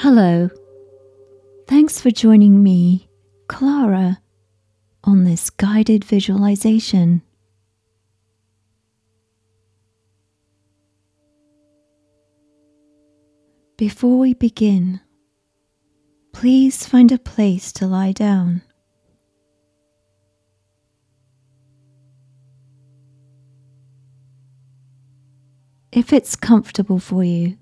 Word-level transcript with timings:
Hello. 0.00 0.48
Thanks 1.66 2.00
for 2.00 2.12
joining 2.12 2.62
me, 2.62 3.10
Clara, 3.48 4.20
on 5.02 5.24
this 5.24 5.50
guided 5.50 6.04
visualization. 6.04 7.20
Before 13.76 14.20
we 14.20 14.34
begin, 14.34 15.00
please 16.32 16.86
find 16.86 17.10
a 17.10 17.18
place 17.18 17.72
to 17.72 17.88
lie 17.88 18.12
down. 18.12 18.62
If 25.90 26.12
it's 26.12 26.36
comfortable 26.36 27.00
for 27.00 27.24
you, 27.24 27.56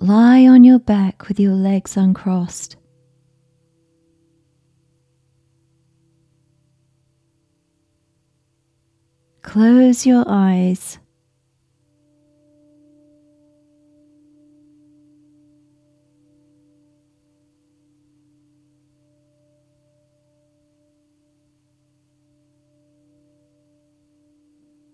lie 0.00 0.46
on 0.46 0.62
your 0.62 0.78
back 0.78 1.28
with 1.28 1.40
your 1.40 1.54
legs 1.54 1.96
uncrossed. 1.96 2.76
Close 9.42 10.06
your 10.06 10.24
eyes. 10.28 10.98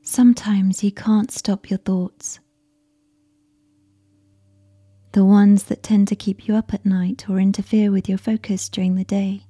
Sometimes 0.03 0.85
you 0.85 0.93
can't 0.93 1.31
stop 1.33 1.69
your 1.69 1.79
thoughts. 1.79 2.39
The 5.15 5.25
ones 5.25 5.63
that 5.65 5.85
tend 5.85 6.09
to 6.09 6.17
keep 6.17 6.49
you 6.49 6.57
up 6.57 6.75
at 6.75 6.85
night 6.85 7.31
or 7.31 7.39
interfere 7.39 7.93
with 7.93 8.09
your 8.09 8.19
focus 8.19 8.69
during 8.69 8.97
the 8.97 9.05
day. 9.05 9.47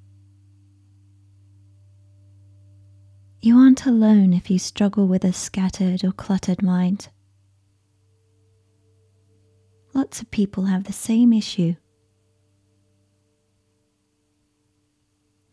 You 3.41 3.57
aren't 3.57 3.87
alone 3.87 4.35
if 4.35 4.51
you 4.51 4.59
struggle 4.59 5.07
with 5.07 5.25
a 5.25 5.33
scattered 5.33 6.05
or 6.05 6.13
cluttered 6.13 6.63
mind. 6.63 7.09
Lots 9.95 10.21
of 10.21 10.31
people 10.31 10.67
have 10.67 10.85
the 10.85 10.93
same 10.93 11.33
issue. 11.33 11.77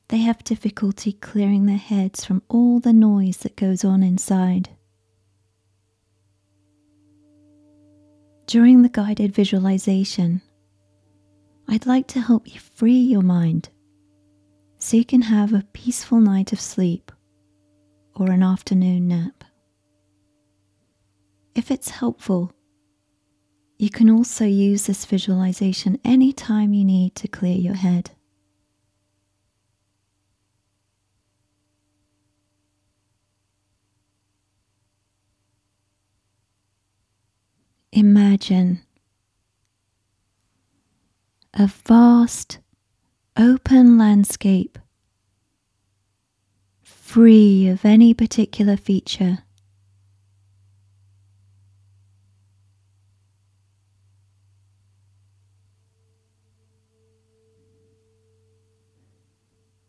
They 0.09 0.17
have 0.17 0.43
difficulty 0.43 1.13
clearing 1.13 1.67
their 1.67 1.77
heads 1.77 2.25
from 2.25 2.43
all 2.49 2.81
the 2.81 2.91
noise 2.91 3.37
that 3.37 3.55
goes 3.55 3.85
on 3.85 4.03
inside. 4.03 4.71
During 8.51 8.81
the 8.81 8.89
guided 8.89 9.33
visualization, 9.33 10.41
I'd 11.69 11.85
like 11.85 12.07
to 12.07 12.19
help 12.19 12.53
you 12.53 12.59
free 12.59 12.99
your 12.99 13.21
mind 13.21 13.69
so 14.77 14.97
you 14.97 15.05
can 15.05 15.21
have 15.21 15.53
a 15.53 15.65
peaceful 15.71 16.19
night 16.19 16.51
of 16.51 16.59
sleep 16.59 17.13
or 18.13 18.29
an 18.29 18.43
afternoon 18.43 19.07
nap. 19.07 19.45
If 21.55 21.71
it's 21.71 21.91
helpful, 21.91 22.51
you 23.77 23.89
can 23.89 24.09
also 24.09 24.43
use 24.43 24.85
this 24.85 25.05
visualization 25.05 25.97
anytime 26.03 26.73
you 26.73 26.83
need 26.83 27.15
to 27.15 27.29
clear 27.29 27.55
your 27.55 27.75
head. 27.75 28.11
Imagine 37.93 38.81
a 41.53 41.67
vast 41.67 42.59
open 43.35 43.97
landscape 43.97 44.79
free 46.81 47.67
of 47.67 47.83
any 47.83 48.13
particular 48.13 48.77
feature. 48.77 49.39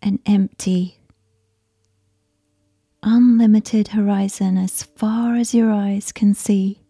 An 0.03 0.19
empty, 0.27 0.99
unlimited 3.05 3.89
horizon 3.89 4.59
as 4.59 4.83
far 4.83 5.37
as 5.37 5.55
your 5.55 5.71
eyes 5.71 6.11
can 6.11 6.35
see. 6.35 6.82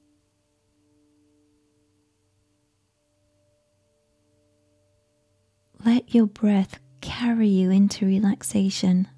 Your 6.12 6.27
breath 6.27 6.78
carry 7.00 7.49
you 7.49 7.71
into 7.71 8.05
relaxation. 8.05 9.09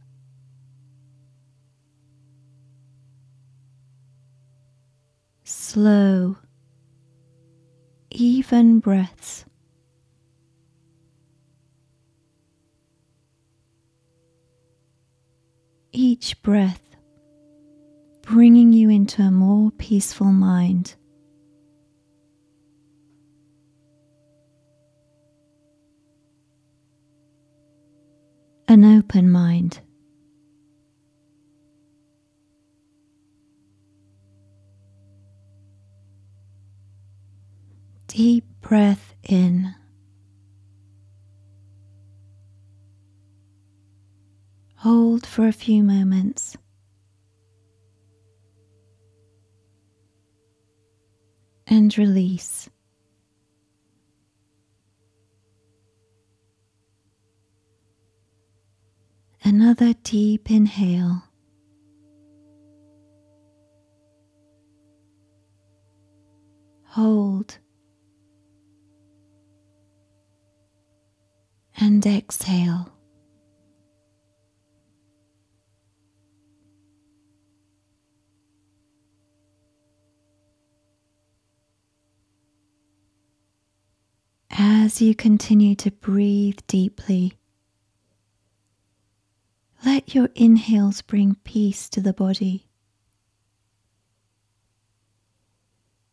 Slow, 5.42 6.36
even 8.12 8.78
breaths. 8.78 9.44
Each 15.90 16.40
breath 16.42 16.94
bringing 18.22 18.72
you 18.72 18.88
into 18.88 19.22
a 19.22 19.32
more 19.32 19.72
peaceful 19.72 20.30
mind. 20.30 20.94
An 28.68 28.84
open 28.84 29.30
mind. 29.30 29.80
Deep 38.06 38.44
breath 38.60 39.14
in. 39.24 39.74
Hold 44.76 45.26
for 45.26 45.48
a 45.48 45.52
few 45.52 45.82
moments. 45.82 46.56
And 51.66 51.96
release. 51.96 52.68
Another 59.46 59.92
deep 60.02 60.50
inhale. 60.50 61.22
Hold 66.86 67.58
and 71.76 72.04
exhale. 72.06 72.88
As 84.50 85.02
you 85.02 85.14
continue 85.14 85.74
to 85.76 85.90
breathe 85.90 86.60
deeply, 86.66 87.34
let 89.84 90.14
your 90.14 90.28
inhales 90.34 91.02
bring 91.02 91.36
peace 91.44 91.88
to 91.90 92.00
the 92.00 92.12
body. 92.12 92.66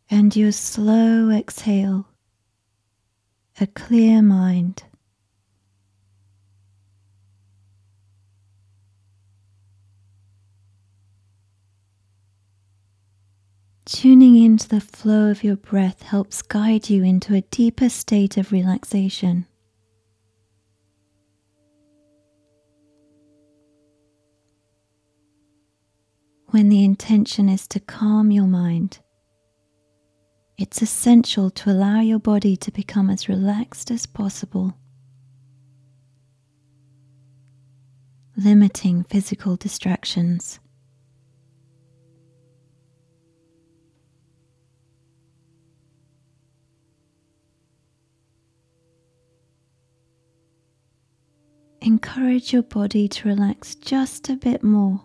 And 0.09 0.35
your 0.35 0.51
slow 0.51 1.29
exhale, 1.29 2.07
a 3.59 3.67
clear 3.67 4.21
mind. 4.21 4.83
Tuning 13.85 14.41
into 14.41 14.67
the 14.67 14.81
flow 14.81 15.29
of 15.29 15.43
your 15.43 15.57
breath 15.57 16.01
helps 16.01 16.41
guide 16.41 16.89
you 16.89 17.03
into 17.03 17.35
a 17.35 17.41
deeper 17.41 17.89
state 17.89 18.37
of 18.37 18.51
relaxation. 18.51 19.47
when 26.51 26.67
the 26.67 26.83
intention 26.83 27.47
is 27.47 27.65
to 27.65 27.79
calm 27.79 28.29
your 28.29 28.45
mind, 28.45 28.99
it's 30.57 30.81
essential 30.81 31.49
to 31.49 31.71
allow 31.71 32.01
your 32.01 32.19
body 32.19 32.57
to 32.57 32.71
become 32.71 33.09
as 33.09 33.29
relaxed 33.29 33.89
as 33.89 34.05
possible. 34.05 34.77
Limiting 38.35 39.03
physical 39.03 39.55
distractions. 39.55 40.59
encourage 51.83 52.53
your 52.53 52.61
body 52.61 53.07
to 53.07 53.27
relax 53.27 53.73
just 53.73 54.29
a 54.29 54.35
bit 54.35 54.61
more 54.63 55.03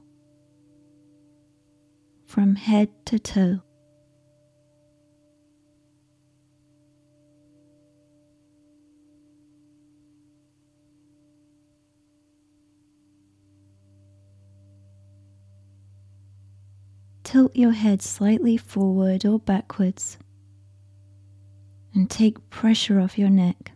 from 2.26 2.56
head 2.56 2.88
to 3.06 3.18
toe. 3.18 3.60
Tilt 17.22 17.56
your 17.56 17.72
head 17.72 18.02
slightly 18.02 18.56
forward 18.56 19.24
or 19.24 19.38
backwards 19.38 20.18
and 21.92 22.08
take 22.10 22.50
pressure 22.50 23.00
off 23.00 23.18
your 23.18 23.30
neck. 23.30 23.72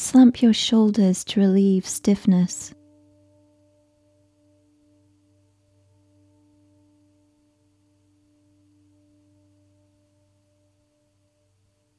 Slump 0.00 0.40
your 0.40 0.54
shoulders 0.54 1.24
to 1.24 1.40
relieve 1.40 1.86
stiffness. 1.86 2.72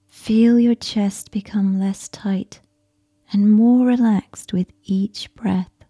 Feel 0.07 0.59
your 0.59 0.73
chest 0.73 1.29
become 1.29 1.79
less 1.79 2.09
tight 2.09 2.59
and 3.31 3.53
more 3.53 3.85
relaxed 3.85 4.51
with 4.51 4.71
each 4.83 5.31
breath. 5.35 5.80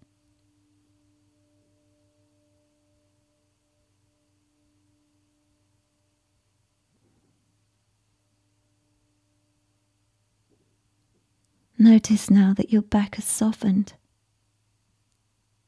Notice 11.81 12.29
now 12.29 12.53
that 12.57 12.71
your 12.71 12.83
back 12.83 13.15
has 13.15 13.25
softened 13.25 13.93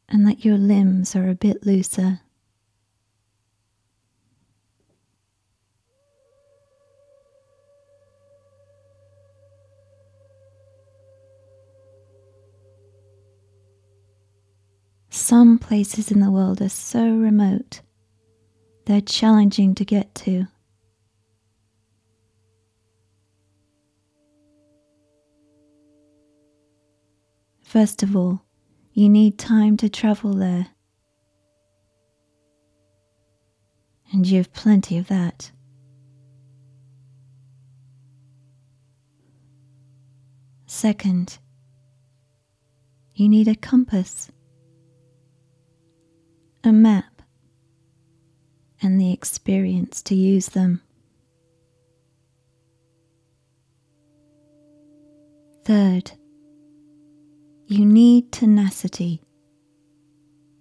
and 0.07 0.27
that 0.27 0.45
your 0.45 0.59
limbs 0.59 1.15
are 1.15 1.27
a 1.27 1.33
bit 1.33 1.65
looser. 1.65 2.19
Some 15.09 15.57
places 15.57 16.11
in 16.11 16.19
the 16.19 16.29
world 16.29 16.61
are 16.61 16.69
so 16.69 17.09
remote, 17.09 17.81
they're 18.85 19.01
challenging 19.01 19.73
to 19.73 19.83
get 19.83 20.13
to. 20.13 20.45
First 27.73 28.03
of 28.03 28.15
all, 28.15 28.39
you 28.93 29.09
need 29.09 29.39
time 29.39 29.77
to 29.77 29.89
travel 29.89 30.35
there. 30.35 30.67
And 34.11 34.27
you 34.27 34.37
have 34.37 34.53
plenty 34.53 34.99
of 34.99 35.07
that. 35.07 35.49
Second, 40.67 41.39
you 43.15 43.27
need 43.27 43.47
a 43.47 43.55
compass, 43.55 44.31
a 46.63 46.71
map, 46.71 47.23
and 48.83 49.01
the 49.01 49.11
experience 49.11 50.03
to 50.03 50.13
use 50.13 50.49
them. 50.49 50.83
Third, 55.65 56.11
you 57.73 57.85
need 57.87 58.31
tenacity 58.31 59.19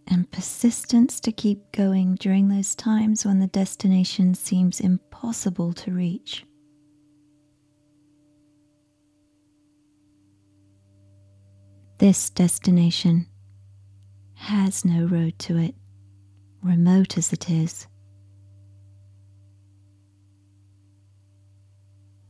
and 0.06 0.31
persistence 0.31 1.20
to 1.20 1.31
keep 1.31 1.70
going 1.70 2.14
during 2.14 2.49
those 2.49 2.75
times 2.75 3.26
when 3.26 3.38
the 3.38 3.47
destination 3.49 4.35
seems 4.35 4.81
impossible 4.81 5.75
to 5.75 5.93
reach. 5.93 6.47
This 11.99 12.31
destination 12.31 13.26
has 14.35 14.82
no 14.82 15.05
road 15.05 15.38
to 15.41 15.59
it, 15.59 15.75
remote 16.62 17.19
as 17.19 17.31
it 17.31 17.50
is. 17.50 17.87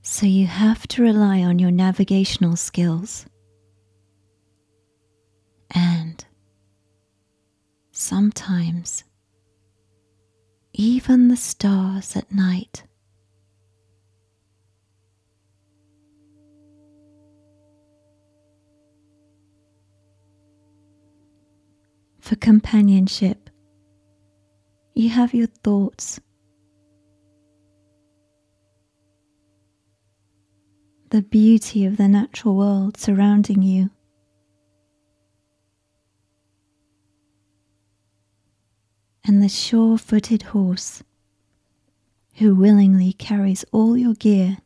So 0.03 0.27
you 0.27 0.49
have 0.49 0.89
to 0.89 1.03
rely 1.03 1.43
on 1.43 1.61
your 1.61 1.71
navigational 1.71 2.57
skills 2.57 3.27
and 5.73 6.25
sometimes 7.91 9.05
even 10.75 11.29
the 11.29 11.37
stars 11.37 12.17
at 12.17 12.31
night. 12.33 12.85
For 22.21 22.37
companionship, 22.37 23.51
you 24.95 25.11
have 25.11 25.35
your 25.35 25.49
thoughts. 25.49 26.21
The 31.11 31.21
beauty 31.21 31.85
of 31.85 31.99
the 31.99 32.09
natural 32.09 32.57
world 32.57 32.97
surrounding 32.97 33.61
you. 33.63 33.91
And 39.25 39.43
the 39.43 39.49
sure 39.49 39.97
footed 39.97 40.43
horse 40.43 41.03
who 42.35 42.55
willingly 42.55 43.13
carries 43.13 43.65
all 43.73 43.97
your 43.97 44.15
gear 44.15 44.59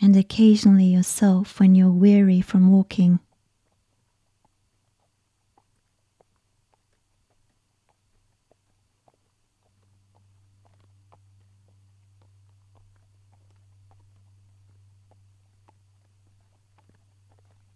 and 0.00 0.16
occasionally 0.16 0.84
yourself 0.86 1.58
when 1.58 1.74
you're 1.74 1.90
weary 1.90 2.40
from 2.40 2.70
walking. 2.70 3.18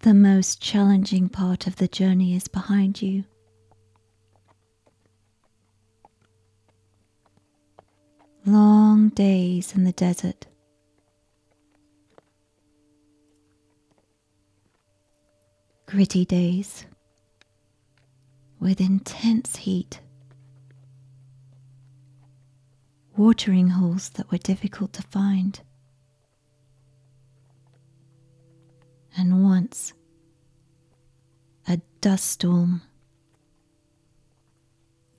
The 0.00 0.14
most 0.14 0.62
challenging 0.62 1.28
part 1.28 1.66
of 1.66 1.76
the 1.76 1.88
journey 1.88 2.34
is 2.34 2.46
behind 2.46 3.02
you. 3.02 3.24
Long 8.48 9.10
days 9.10 9.74
in 9.74 9.84
the 9.84 9.92
desert. 9.92 10.46
Gritty 15.86 16.24
days 16.24 16.86
with 18.58 18.80
intense 18.80 19.56
heat, 19.56 20.00
watering 23.16 23.68
holes 23.68 24.10
that 24.10 24.30
were 24.30 24.38
difficult 24.38 24.92
to 24.94 25.02
find, 25.02 25.60
and 29.16 29.44
once 29.44 29.92
a 31.66 31.80
dust 32.00 32.24
storm 32.24 32.82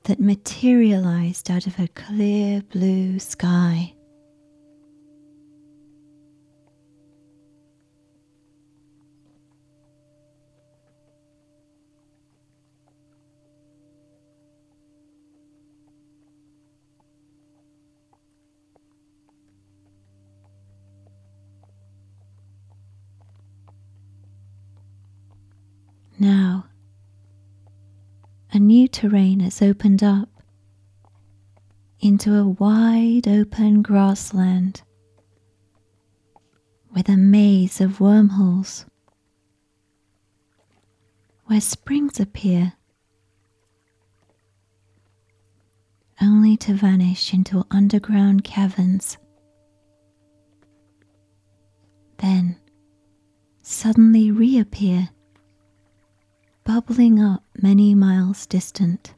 that 0.09 0.19
materialized 0.19 1.51
out 1.51 1.67
of 1.67 1.77
a 1.77 1.87
clear 1.89 2.63
blue 2.71 3.19
sky. 3.19 3.93
Now, 26.17 26.58
new 28.79 28.87
terrain 28.87 29.41
has 29.41 29.61
opened 29.61 30.01
up 30.01 30.29
into 31.99 32.33
a 32.33 32.47
wide 32.47 33.27
open 33.27 33.81
grassland 33.81 34.83
with 36.95 37.09
a 37.09 37.17
maze 37.17 37.81
of 37.81 37.99
wormholes 37.99 38.85
where 41.47 41.59
springs 41.59 42.21
appear, 42.21 42.71
only 46.21 46.55
to 46.55 46.73
vanish 46.73 47.33
into 47.33 47.65
underground 47.71 48.45
caverns. 48.45 49.17
Then 52.19 52.57
suddenly 53.61 54.31
reappear, 54.31 55.09
bubbling 56.69 57.19
up 57.19 57.41
many 57.63 57.95
miles 57.95 58.45
distant. 58.45 59.15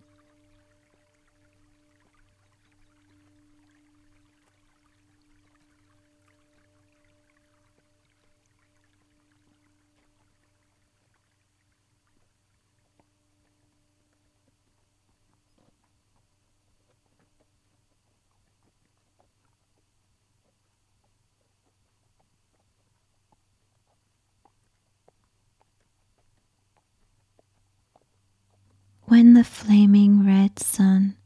When 29.11 29.33
the 29.33 29.43
flaming 29.43 30.25
red 30.25 30.57
sun 30.57 31.17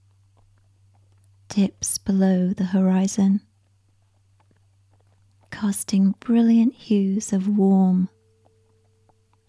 dips 1.50 2.00
below 2.00 2.52
the 2.52 2.64
horizon, 2.64 3.42
casting 5.52 6.16
brilliant 6.20 6.74
hues 6.74 7.32
of 7.32 7.48
warm 7.48 8.10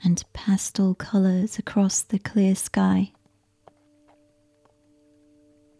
and 0.05 0.23
pastel 0.35 0.95
colours 0.95 1.59
across 1.59 2.03
the 2.03 2.19
clear 2.19 2.55
sky, 2.55 3.15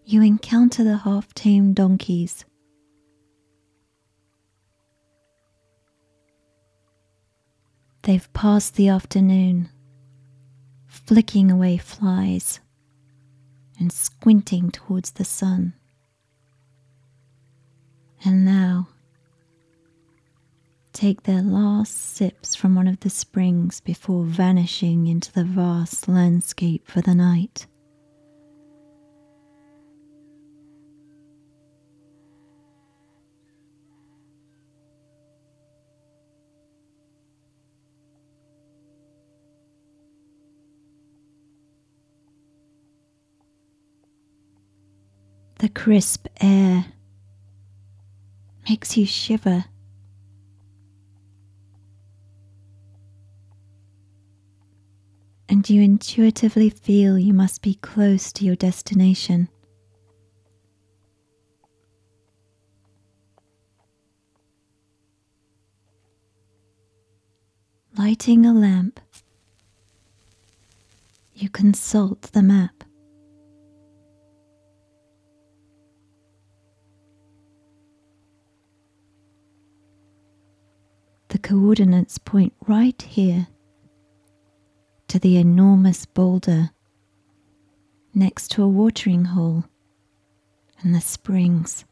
you 0.07 0.23
encounter 0.23 0.83
the 0.83 0.97
half 0.97 1.35
tamed 1.35 1.75
donkeys. 1.75 2.47
They've 8.05 8.33
passed 8.33 8.77
the 8.77 8.89
afternoon 8.89 9.69
flicking 11.07 11.51
away 11.51 11.77
flies 11.77 12.61
and 13.79 13.93
squinting 13.93 14.71
towards 14.71 15.13
the 15.13 15.25
sun. 15.25 15.75
And 18.25 18.45
now 18.45 18.89
take 20.93 21.23
their 21.23 21.43
last 21.43 21.95
sips 22.17 22.55
from 22.55 22.75
one 22.75 22.89
of 22.89 23.01
the 23.01 23.11
springs 23.11 23.81
before 23.81 24.25
vanishing 24.25 25.07
into 25.07 25.31
the 25.31 25.45
vast 25.45 26.09
landscape 26.09 26.89
for 26.89 27.03
the 27.03 27.15
night. 27.15 27.67
The 45.67 45.73
crisp 45.73 46.29
air 46.41 46.87
makes 48.69 48.97
you 48.97 49.05
shiver. 49.05 49.65
And 55.49 55.69
you 55.69 55.83
intuitively 55.83 56.71
feel 56.71 57.19
you 57.19 57.35
must 57.35 57.63
be 57.63 57.75
close 57.75 58.33
to 58.35 58.45
your 58.45 58.55
destination. 58.55 59.49
Lighting 67.99 68.47
a 68.47 68.55
lamp, 68.55 69.01
you 71.35 71.51
consult 71.51 72.23
the 72.31 72.43
map. 72.43 72.86
The 81.37 81.49
coordinates 81.49 82.17
point 82.17 82.55
right 82.67 83.03
here 83.03 83.47
to 85.07 85.19
the 85.19 85.37
enormous 85.37 86.07
boulder 86.07 86.71
next 88.15 88.51
to 88.51 88.63
a 88.63 88.67
watering 88.67 89.27
hole 89.27 89.65
and 90.81 90.95
the 90.95 91.01
springs. 91.03 91.85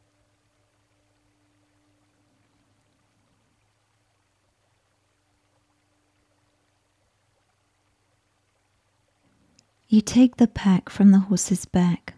You 9.88 10.00
take 10.00 10.38
the 10.38 10.48
pack 10.48 10.88
from 10.88 11.10
the 11.10 11.18
horse's 11.18 11.66
back, 11.66 12.14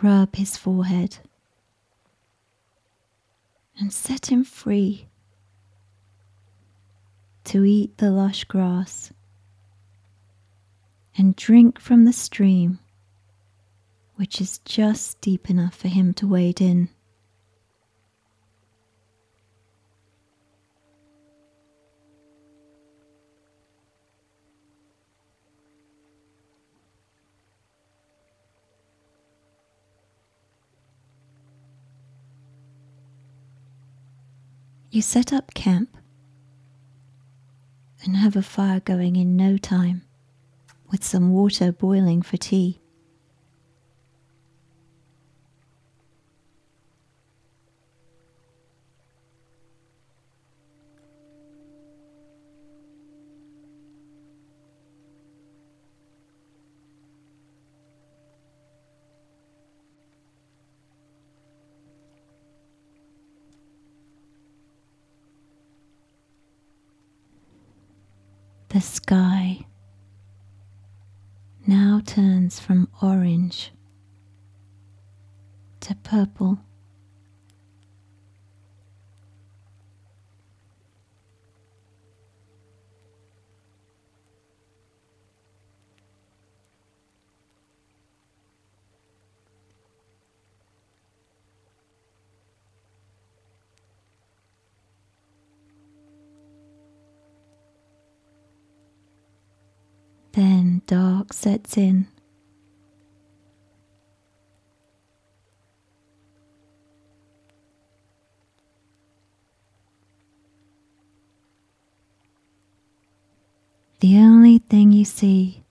rub 0.00 0.36
his 0.36 0.56
forehead 0.56 1.18
and 3.88 3.92
set 3.94 4.30
him 4.30 4.44
free 4.44 5.08
to 7.42 7.64
eat 7.64 7.96
the 7.96 8.10
lush 8.10 8.44
grass 8.44 9.14
and 11.16 11.34
drink 11.34 11.80
from 11.80 12.04
the 12.04 12.12
stream, 12.12 12.80
which 14.16 14.42
is 14.42 14.58
just 14.66 15.18
deep 15.22 15.48
enough 15.48 15.74
for 15.74 15.88
him 15.88 16.12
to 16.12 16.26
wade 16.26 16.60
in. 16.60 16.90
You 34.98 35.02
set 35.02 35.32
up 35.32 35.54
camp 35.54 35.96
and 38.02 38.16
have 38.16 38.34
a 38.34 38.42
fire 38.42 38.80
going 38.80 39.14
in 39.14 39.36
no 39.36 39.56
time 39.56 40.02
with 40.90 41.04
some 41.04 41.30
water 41.30 41.70
boiling 41.70 42.20
for 42.20 42.36
tea. 42.36 42.80
The 68.78 68.82
sky 68.82 69.66
now 71.66 72.00
turns 72.06 72.60
from 72.60 72.88
orange 73.02 73.72
to 75.80 75.96
purple. 75.96 76.60
Dark 101.18 101.32
sets 101.32 101.76
in. 101.76 102.06
The 114.00 114.18
only 114.18 114.58
thing 114.58 114.92
you 114.92 115.04
see 115.04 115.64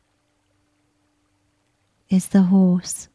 is 2.10 2.28
the 2.28 2.44
horse 2.44 3.08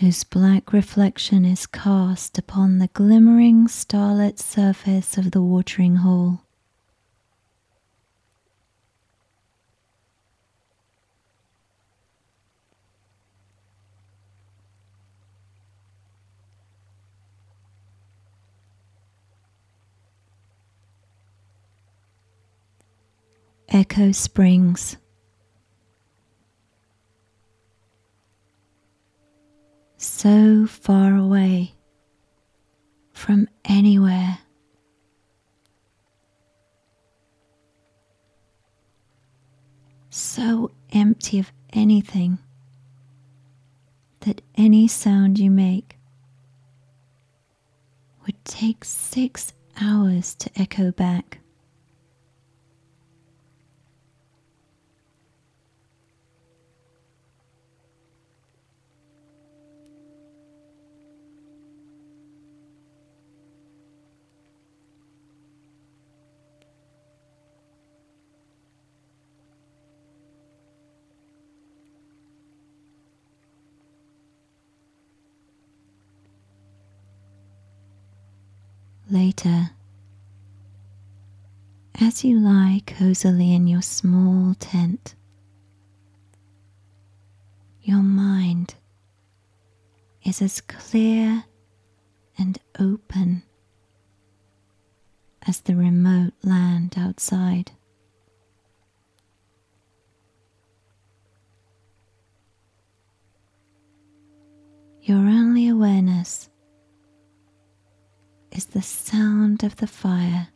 whose 0.00 0.22
black 0.24 0.74
reflection 0.74 1.46
is 1.46 1.66
cast 1.66 2.36
upon 2.36 2.78
the 2.78 2.88
glimmering 2.88 3.68
starlit 3.68 4.38
surface 4.38 5.16
of 5.16 5.30
the 5.30 5.40
watering 5.40 5.96
hole. 5.96 6.45
Echo 23.76 24.10
Springs. 24.10 24.96
So 29.98 30.66
far 30.66 31.14
away 31.14 31.74
from 33.12 33.50
anywhere. 33.66 34.38
So 40.08 40.70
empty 40.94 41.38
of 41.38 41.52
anything 41.74 42.38
that 44.20 44.40
any 44.54 44.88
sound 44.88 45.38
you 45.38 45.50
make 45.50 45.98
would 48.24 48.42
take 48.46 48.86
six 48.86 49.52
hours 49.78 50.34
to 50.36 50.50
echo 50.56 50.92
back. 50.92 51.40
Later, 79.08 79.70
as 82.00 82.24
you 82.24 82.40
lie 82.40 82.82
cosily 82.86 83.54
in 83.54 83.68
your 83.68 83.82
small 83.82 84.54
tent, 84.54 85.14
your 87.82 88.02
mind 88.02 88.74
is 90.24 90.42
as 90.42 90.60
clear 90.60 91.44
and 92.36 92.58
open 92.80 93.44
as 95.46 95.60
the 95.60 95.76
remote 95.76 96.32
land 96.42 96.96
outside. 96.98 97.70
Your 105.00 105.18
only 105.18 105.68
awareness 105.68 106.48
is 108.56 108.66
the 108.66 108.80
sound 108.80 109.62
of 109.62 109.76
the 109.76 109.86
fire. 109.86 110.48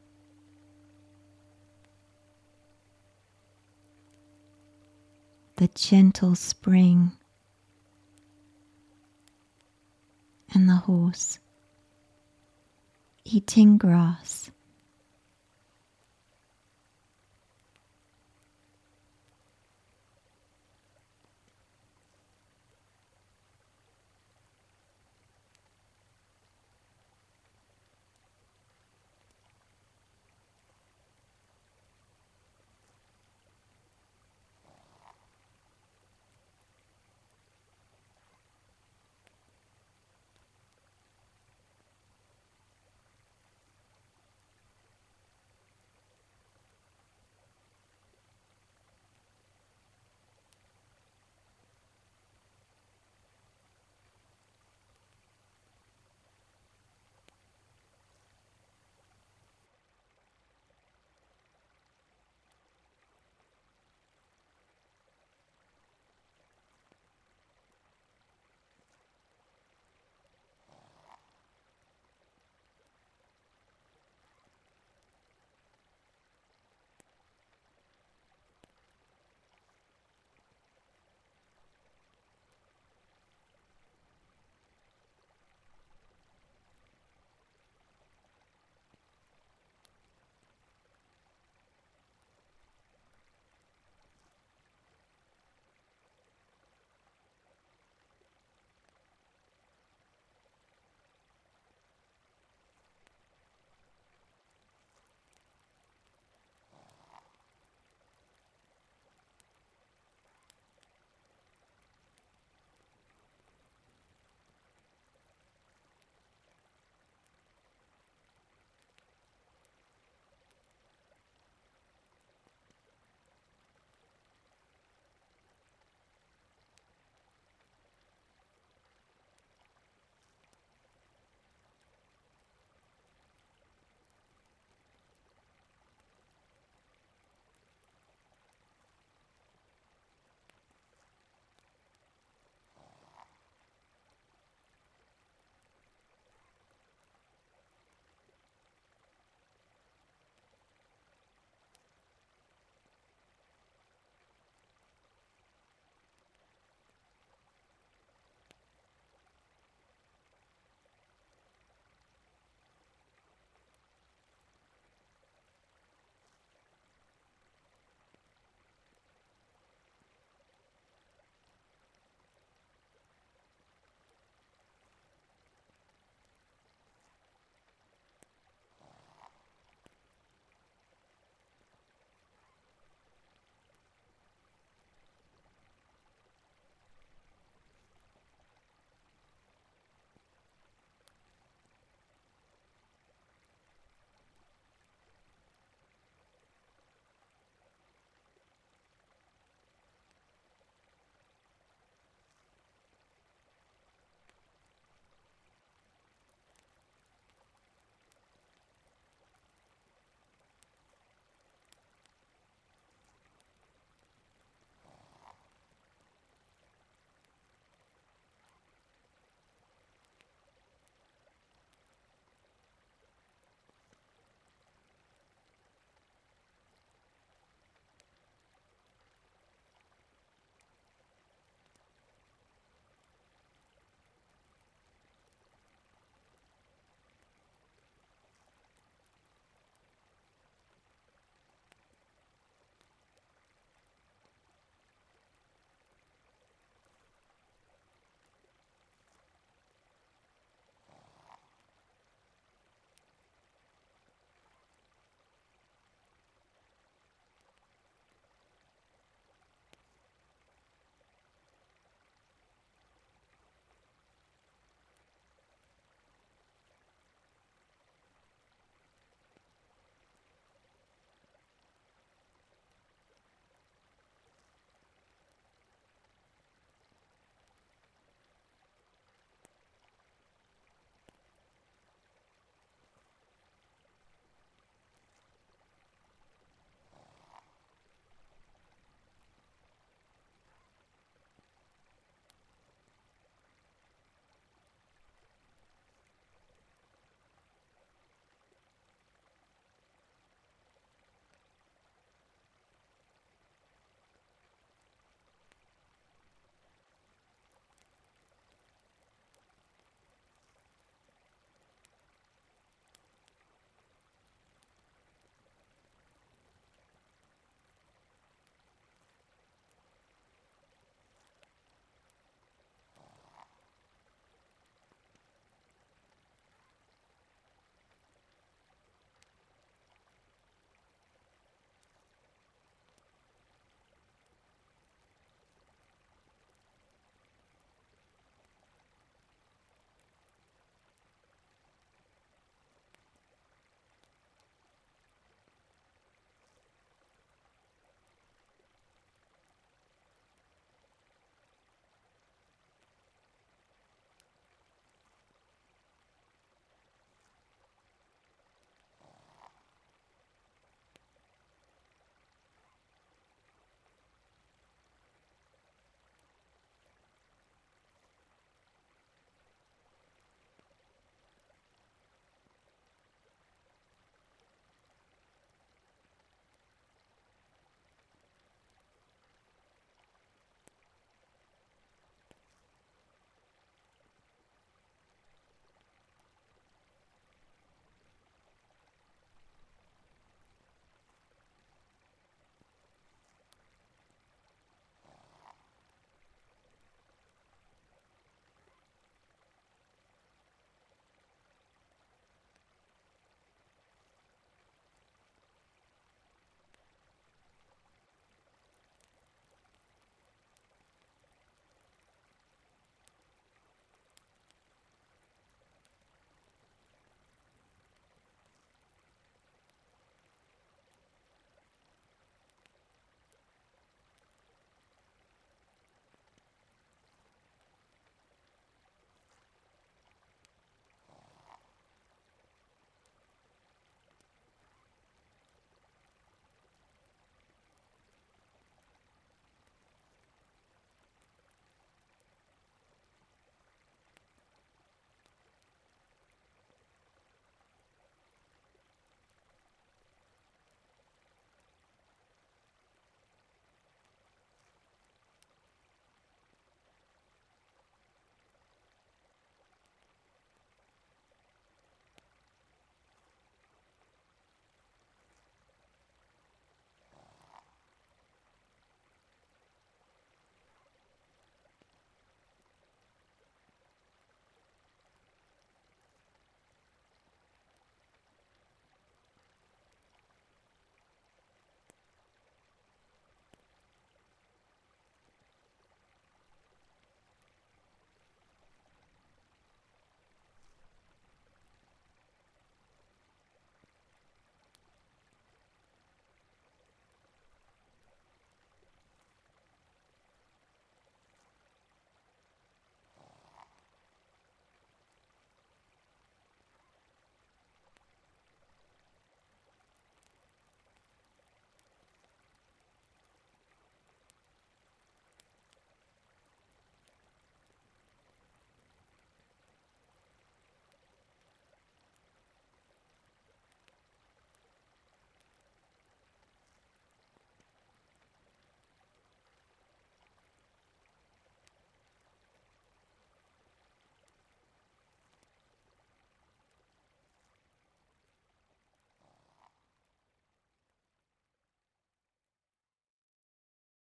The 5.56 5.68
gentle 5.68 6.34
spring 6.34 7.12
and 10.54 10.66
the 10.66 10.76
horse 10.76 11.38
eating 13.24 13.76
grass. 13.76 14.50